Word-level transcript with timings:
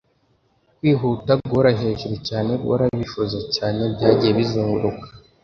kwihuta, 0.77 1.31
guhora 1.43 1.69
hejuru 1.81 2.15
cyane, 2.27 2.51
guhora 2.61 2.85
bivuza 2.99 3.39
cyane, 3.55 3.81
byagiye 3.93 4.31
bizunguruka 4.39 5.07